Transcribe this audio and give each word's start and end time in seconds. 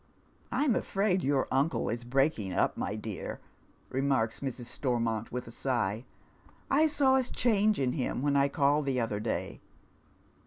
I'm 0.51 0.73
afraid 0.75 1.21
your 1.23 1.47
uncle 1.51 1.87
is 1.87 2.03
breaking 2.03 2.53
up, 2.53 2.75
my 2.75 2.95
dear," 2.95 3.39
remarks 3.89 4.39
Mrs. 4.39 4.65
Stormont 4.65 5.31
with 5.31 5.45
a 5.45 5.51
sigh." 5.51 6.05
I 6.71 6.87
saw 6.87 7.17
a 7.17 7.21
change 7.23 7.79
in 7.79 7.91
him 7.93 8.23
when 8.23 8.35
I 8.35 8.47
called 8.47 8.85
the 8.87 8.99
other 8.99 9.19
day." 9.19 9.61